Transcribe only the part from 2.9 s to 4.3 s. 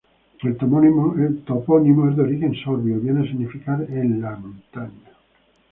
y viene a significar "en